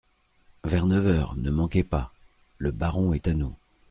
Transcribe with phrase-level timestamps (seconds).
[0.63, 2.11] Vers neuf heures, ne manquez pas…
[2.57, 3.55] Le baron est à nous.